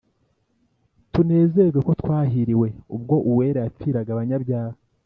tunezewe 1.11 1.79
ko 1.87 1.91
twahiriwe, 2.01 2.67
ubwo 2.95 3.15
uwera 3.31 3.59
yapfiraga 3.65 4.09
abanyabyaha 4.13 4.77